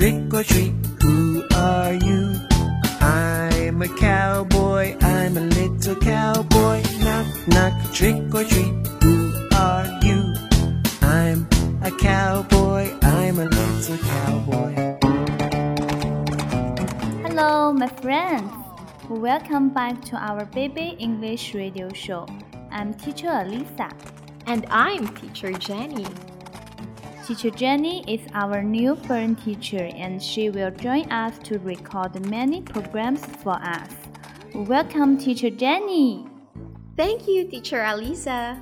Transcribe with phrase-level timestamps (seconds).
[0.00, 0.72] knock, trick or treat.
[1.02, 2.34] Who are you?
[3.00, 4.96] I'm a cowboy.
[5.00, 6.82] I'm a little cowboy.
[7.00, 8.72] Knock, knock, trick or treat.
[9.02, 10.34] Who are you?
[11.02, 11.46] I'm
[11.82, 12.94] a cowboy.
[13.02, 14.74] I'm a little cowboy.
[17.22, 18.52] Hello, my friends.
[19.08, 22.26] Welcome back to our Baby English radio show.
[22.70, 23.90] I'm teacher Alisa.
[24.46, 26.06] And I'm teacher Jenny.
[27.29, 32.61] Teacher Jenny is our new foreign teacher and she will join us to record many
[32.61, 33.89] programs for us.
[34.53, 36.27] Welcome, Teacher Jenny.
[36.95, 38.57] Thank you, Teacher Alisa.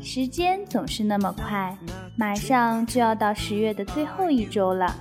[0.00, 1.76] 时间总是那么快，
[2.16, 4.94] 马上就要到十月的最后一周了。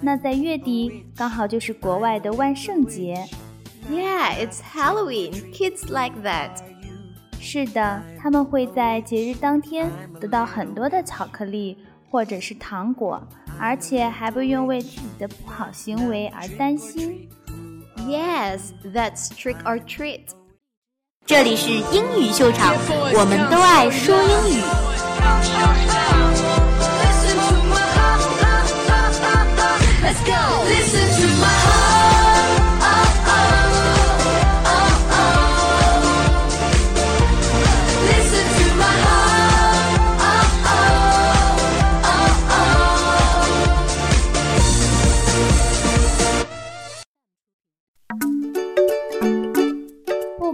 [0.00, 3.24] 那在月底刚好就是国外的万圣节。
[3.88, 5.32] Yeah, it's Halloween.
[5.52, 6.60] Kids like that.
[7.40, 11.78] 是的，他们会在节日当天得到很多的巧克力。
[12.09, 13.21] 或者是糖果，
[13.59, 17.27] 而且还不用为自己的不好行为而担心。
[18.07, 20.21] Yes, that's trick or treat。
[21.25, 22.73] 这里是英语秀场，
[23.13, 24.61] 我们都爱说英语。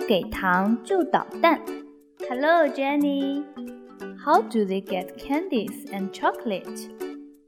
[0.07, 1.59] 给糖就捣蛋。
[2.29, 3.43] Hello, Jenny.
[4.23, 6.89] How do they get candies and chocolate?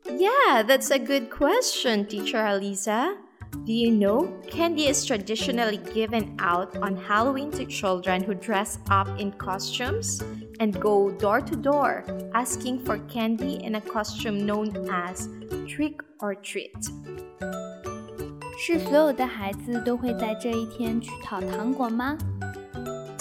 [0.06, 3.16] Yeah, that's a good question, teacher Alisa.
[3.66, 9.08] Do you know candy is traditionally given out on Halloween to children who dress up
[9.20, 10.22] in costumes
[10.60, 12.04] and go door to door
[12.34, 15.28] asking for candy in a costume known as
[15.68, 16.76] trick or treat.
[18.58, 22.18] 是所有的孩子都会在这一天去讨糖果吗？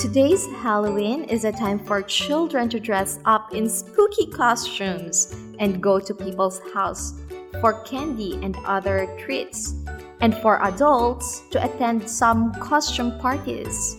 [0.03, 5.99] ？Today's Halloween is a time for children to dress up in spooky costumes and go
[5.99, 7.13] to people's house
[7.59, 9.73] for candy and other treats,
[10.21, 13.97] and for adults to attend some costume parties.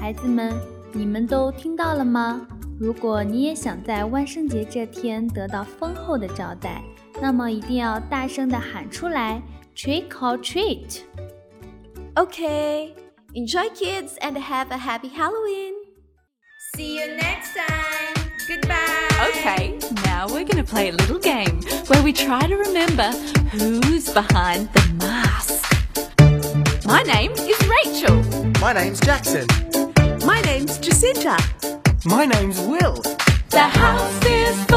[0.00, 0.54] 孩子们，
[0.92, 2.46] 你们都听到了吗？
[2.78, 6.82] 如果你也想在万圣节这天得到丰厚的招待，
[7.20, 9.42] 那么一定要大声地喊出来，
[9.74, 11.00] Trick or treat!
[12.14, 12.92] Okay.
[13.33, 15.73] Enjoy, kids, and have a happy Halloween.
[16.75, 18.29] See you next time.
[18.45, 19.29] Goodbye.
[19.29, 23.09] Okay, now we're going to play a little game where we try to remember
[23.51, 25.63] who's behind the mask.
[26.85, 28.21] My name is Rachel.
[28.59, 29.47] My name's Jackson.
[30.25, 31.37] My name's Jacinta.
[32.03, 33.01] My name's Will.
[33.49, 34.70] The house is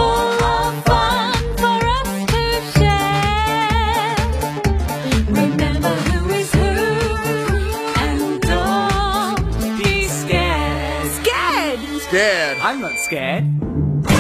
[12.05, 12.59] scared.
[12.59, 13.45] I'm not scared.
[13.45, 14.13] Who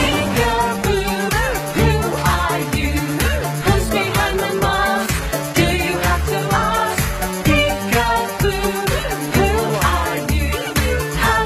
[2.32, 2.92] are you?
[5.54, 7.04] Do you have to ask?
[9.36, 9.50] Who
[9.92, 10.50] are you?
[11.24, 11.42] How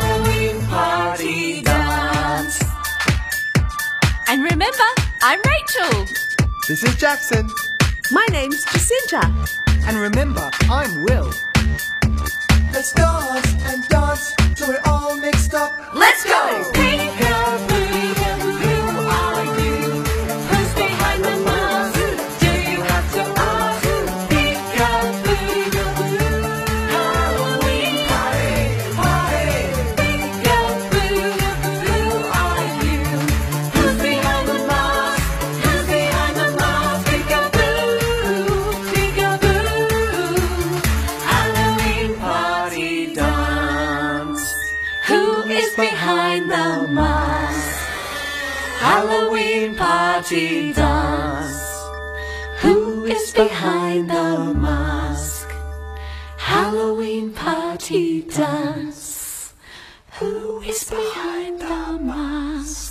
[0.68, 2.56] party dance.
[4.28, 4.88] And remember,
[5.22, 6.06] I'm Rachel.
[6.68, 7.50] This is Jackson.
[8.12, 9.22] My name's Jacinta.
[9.86, 11.32] And remember, I'm Will.
[12.72, 13.17] Let's dance
[48.98, 51.84] Halloween party dance.
[52.62, 55.48] Who is behind the mask?
[56.36, 59.54] Halloween party dance.
[60.18, 62.87] Who is behind the mask?